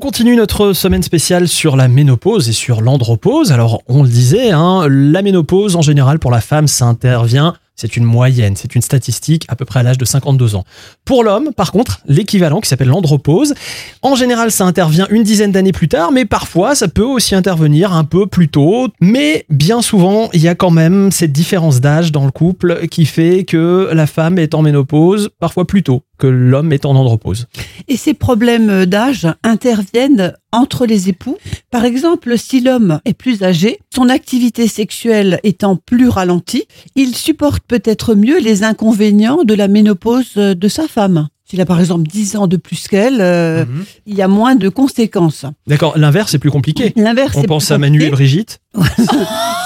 continue 0.00 0.34
notre 0.34 0.72
semaine 0.72 1.02
spéciale 1.02 1.46
sur 1.46 1.76
la 1.76 1.86
ménopause 1.86 2.48
et 2.48 2.52
sur 2.52 2.80
l'andropause. 2.80 3.52
Alors, 3.52 3.82
on 3.86 4.02
le 4.02 4.08
disait, 4.08 4.50
hein, 4.50 4.86
la 4.88 5.20
ménopause, 5.20 5.76
en 5.76 5.82
général, 5.82 6.18
pour 6.18 6.30
la 6.30 6.40
femme, 6.40 6.66
ça 6.66 6.86
intervient 6.86 7.54
c'est 7.80 7.96
une 7.96 8.04
moyenne, 8.04 8.56
c'est 8.56 8.74
une 8.74 8.82
statistique 8.82 9.46
à 9.48 9.56
peu 9.56 9.64
près 9.64 9.80
à 9.80 9.82
l'âge 9.82 9.96
de 9.96 10.04
52 10.04 10.54
ans. 10.54 10.64
Pour 11.06 11.24
l'homme, 11.24 11.54
par 11.54 11.72
contre, 11.72 12.00
l'équivalent 12.06 12.60
qui 12.60 12.68
s'appelle 12.68 12.88
l'andropause, 12.88 13.54
en 14.02 14.14
général 14.14 14.50
ça 14.50 14.64
intervient 14.66 15.06
une 15.08 15.22
dizaine 15.22 15.50
d'années 15.50 15.72
plus 15.72 15.88
tard, 15.88 16.12
mais 16.12 16.26
parfois 16.26 16.74
ça 16.74 16.88
peut 16.88 17.02
aussi 17.02 17.34
intervenir 17.34 17.94
un 17.94 18.04
peu 18.04 18.26
plus 18.26 18.48
tôt. 18.48 18.88
Mais 19.00 19.46
bien 19.48 19.80
souvent, 19.80 20.28
il 20.34 20.42
y 20.42 20.48
a 20.48 20.54
quand 20.54 20.70
même 20.70 21.10
cette 21.10 21.32
différence 21.32 21.80
d'âge 21.80 22.12
dans 22.12 22.26
le 22.26 22.32
couple 22.32 22.86
qui 22.88 23.06
fait 23.06 23.44
que 23.44 23.88
la 23.94 24.06
femme 24.06 24.38
est 24.38 24.54
en 24.54 24.60
ménopause 24.60 25.30
parfois 25.38 25.66
plus 25.66 25.82
tôt 25.82 26.02
que 26.20 26.28
l'homme 26.28 26.72
est 26.72 26.84
en 26.84 26.94
andropause. 26.94 27.46
Et 27.88 27.96
ces 27.96 28.14
problèmes 28.14 28.86
d'âge 28.86 29.26
interviennent 29.42 30.34
entre 30.52 30.86
les 30.86 31.08
époux. 31.08 31.38
Par 31.70 31.84
exemple, 31.84 32.36
si 32.38 32.60
l'homme 32.60 33.00
est 33.04 33.14
plus 33.14 33.42
âgé, 33.42 33.80
son 33.94 34.08
activité 34.08 34.68
sexuelle 34.68 35.40
étant 35.42 35.76
plus 35.76 36.08
ralentie, 36.08 36.66
il 36.94 37.16
supporte 37.16 37.64
peut-être 37.66 38.14
mieux 38.14 38.38
les 38.38 38.62
inconvénients 38.62 39.42
de 39.44 39.54
la 39.54 39.66
ménopause 39.66 40.34
de 40.34 40.68
sa 40.68 40.86
femme. 40.86 41.28
S'il 41.50 41.60
a 41.60 41.66
par 41.66 41.80
exemple 41.80 42.04
10 42.08 42.36
ans 42.36 42.46
de 42.46 42.56
plus 42.56 42.86
qu'elle, 42.86 43.20
euh, 43.20 43.64
mhm. 43.64 43.84
il 44.06 44.14
y 44.14 44.22
a 44.22 44.28
moins 44.28 44.54
de 44.54 44.68
conséquences. 44.68 45.46
D'accord, 45.66 45.98
l'inverse 45.98 46.32
est 46.32 46.38
plus 46.38 46.52
compliqué. 46.52 46.92
L'inverse 46.94 47.34
On 47.36 47.42
pense 47.42 47.72
à 47.72 47.78
Manu 47.78 48.04
et 48.04 48.10
Brigitte. 48.10 48.60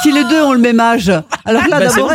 si 0.02 0.10
les 0.10 0.24
deux 0.24 0.40
ont 0.40 0.54
le 0.54 0.60
même 0.60 0.80
âge. 0.80 1.12
Alors 1.44 1.68
là, 1.68 1.78
bah, 1.78 1.86
d'abord. 1.88 2.10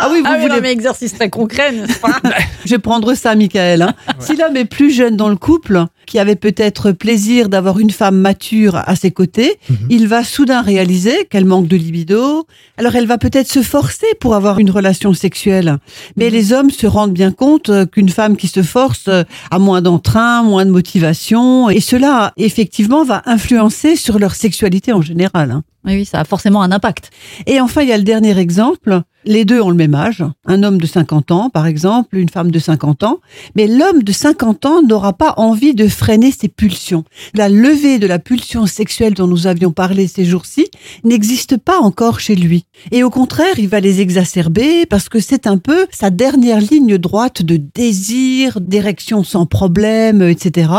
Ah 0.00 0.08
oui, 0.10 0.20
vous 0.20 0.26
ah 0.26 0.38
voulez. 0.38 0.54
un 0.54 0.64
exercice 0.64 1.14
très 1.14 1.28
concret, 1.28 1.72
n'est-ce 1.72 1.98
pas 1.98 2.20
Je 2.64 2.70
vais 2.70 2.78
prendre 2.78 3.12
ça, 3.14 3.34
Michael. 3.34 3.82
Hein. 3.82 3.94
Si 4.18 4.36
l'homme 4.36 4.56
est 4.56 4.64
plus 4.64 4.90
jeune 4.90 5.16
dans 5.16 5.28
le 5.28 5.36
couple, 5.36 5.84
qui 6.10 6.18
avait 6.18 6.34
peut-être 6.34 6.90
plaisir 6.90 7.48
d'avoir 7.48 7.78
une 7.78 7.92
femme 7.92 8.16
mature 8.16 8.74
à 8.74 8.96
ses 8.96 9.12
côtés, 9.12 9.58
mhm. 9.68 9.76
il 9.90 10.08
va 10.08 10.24
soudain 10.24 10.60
réaliser 10.60 11.24
qu'elle 11.30 11.44
manque 11.44 11.68
de 11.68 11.76
libido. 11.76 12.48
Alors 12.78 12.96
elle 12.96 13.06
va 13.06 13.16
peut-être 13.16 13.46
se 13.46 13.62
forcer 13.62 14.08
pour 14.18 14.34
avoir 14.34 14.58
une 14.58 14.72
relation 14.72 15.14
sexuelle. 15.14 15.78
Mais 16.16 16.26
mhm. 16.26 16.32
les 16.32 16.52
hommes 16.52 16.70
se 16.70 16.88
rendent 16.88 17.12
bien 17.12 17.30
compte 17.30 17.70
qu'une 17.92 18.08
femme 18.08 18.36
qui 18.36 18.48
se 18.48 18.64
force 18.64 19.08
a 19.08 19.58
moins 19.60 19.82
d'entrain, 19.82 20.42
moins 20.42 20.66
de 20.66 20.72
motivation. 20.72 21.70
Et 21.70 21.80
cela, 21.80 22.32
effectivement, 22.36 23.04
va 23.04 23.22
influencer 23.26 23.94
sur 23.94 24.18
leur 24.18 24.34
sexualité 24.34 24.92
en 24.92 25.02
général. 25.02 25.52
Hein. 25.52 25.62
Oui, 25.84 26.04
ça 26.04 26.20
a 26.20 26.24
forcément 26.24 26.62
un 26.62 26.72
impact. 26.72 27.10
Et 27.46 27.60
enfin, 27.60 27.82
il 27.82 27.88
y 27.88 27.92
a 27.92 27.96
le 27.96 28.02
dernier 28.02 28.38
exemple. 28.38 29.00
Les 29.24 29.44
deux 29.44 29.60
ont 29.60 29.70
le 29.70 29.76
même 29.76 29.94
âge. 29.94 30.24
Un 30.46 30.62
homme 30.62 30.78
de 30.78 30.86
50 30.86 31.30
ans, 31.30 31.50
par 31.50 31.66
exemple, 31.66 32.16
une 32.16 32.28
femme 32.28 32.50
de 32.50 32.58
50 32.58 33.02
ans. 33.02 33.20
Mais 33.54 33.66
l'homme 33.66 34.02
de 34.02 34.12
50 34.12 34.66
ans 34.66 34.82
n'aura 34.82 35.14
pas 35.14 35.34
envie 35.38 35.74
de 35.74 35.88
freiner 36.00 36.32
ses 36.32 36.48
pulsions. 36.48 37.04
La 37.34 37.50
levée 37.50 37.98
de 37.98 38.06
la 38.06 38.18
pulsion 38.18 38.64
sexuelle 38.64 39.12
dont 39.12 39.26
nous 39.26 39.46
avions 39.46 39.70
parlé 39.70 40.08
ces 40.08 40.24
jours-ci 40.24 40.66
n'existe 41.04 41.58
pas 41.58 41.78
encore 41.78 42.20
chez 42.20 42.34
lui. 42.34 42.64
Et 42.90 43.02
au 43.02 43.10
contraire, 43.10 43.58
il 43.58 43.68
va 43.68 43.80
les 43.80 44.00
exacerber 44.00 44.86
parce 44.86 45.10
que 45.10 45.20
c'est 45.20 45.46
un 45.46 45.58
peu 45.58 45.86
sa 45.90 46.08
dernière 46.08 46.62
ligne 46.62 46.96
droite 46.96 47.42
de 47.42 47.58
désir, 47.58 48.62
d'érection 48.62 49.24
sans 49.24 49.44
problème, 49.44 50.22
etc. 50.22 50.72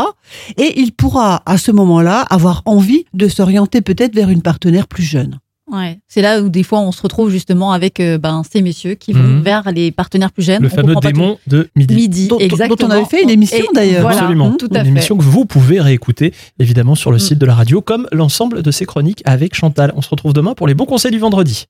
Et 0.58 0.80
il 0.80 0.90
pourra, 0.90 1.44
à 1.46 1.56
ce 1.56 1.70
moment-là, 1.70 2.22
avoir 2.22 2.62
envie 2.64 3.04
de 3.14 3.28
s'orienter 3.28 3.80
peut-être 3.80 4.16
vers 4.16 4.28
une 4.28 4.42
partenaire 4.42 4.88
plus 4.88 5.04
jeune. 5.04 5.38
Ouais, 5.70 6.00
c'est 6.08 6.22
là 6.22 6.42
où 6.42 6.48
des 6.48 6.64
fois 6.64 6.80
on 6.80 6.90
se 6.90 7.00
retrouve 7.00 7.30
justement 7.30 7.70
avec 7.70 8.00
euh, 8.00 8.18
ben, 8.18 8.42
ces 8.50 8.62
messieurs 8.62 8.94
qui 8.94 9.12
vont 9.12 9.22
mhm. 9.22 9.42
vers 9.42 9.70
les 9.70 9.92
partenaires 9.92 10.32
plus 10.32 10.42
jeunes. 10.42 10.62
Le 10.62 10.68
fameux 10.68 10.96
démon 10.96 11.38
de 11.46 11.68
midi. 11.76 11.94
Midi, 11.94 12.28
dont, 12.28 12.38
exactement. 12.38 12.76
Dont 12.76 12.86
on 12.86 12.90
avait 12.90 13.04
fait 13.04 13.22
une 13.22 13.30
émission 13.30 13.64
d'ailleurs. 13.72 14.08
Absolument. 14.08 14.56
Tout 14.56 14.68
à 14.74 14.80
une 14.80 14.88
émission 14.88 15.16
que 15.16 15.22
vous 15.22 15.44
pouvez 15.44 15.80
réécouter 15.80 16.34
évidemment 16.58 16.96
sur 16.96 17.12
le 17.12 17.18
mm. 17.18 17.20
site 17.20 17.38
de 17.38 17.46
la 17.46 17.54
radio, 17.54 17.80
comme 17.80 18.08
l'ensemble 18.10 18.62
de 18.62 18.70
ces 18.72 18.86
chroniques 18.86 19.22
avec 19.24 19.54
Chantal. 19.54 19.92
On 19.94 20.02
se 20.02 20.08
retrouve 20.08 20.32
demain 20.32 20.54
pour 20.54 20.66
les 20.66 20.74
bons 20.74 20.86
conseils 20.86 21.12
du 21.12 21.18
vendredi. 21.18 21.66